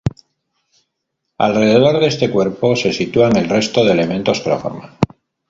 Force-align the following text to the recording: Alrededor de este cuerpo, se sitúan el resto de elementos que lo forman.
Alrededor 1.37 1.99
de 1.99 2.07
este 2.07 2.31
cuerpo, 2.31 2.75
se 2.75 2.91
sitúan 2.91 3.35
el 3.35 3.47
resto 3.47 3.85
de 3.85 3.91
elementos 3.91 4.39
que 4.39 4.49
lo 4.49 4.57
forman. 4.57 4.97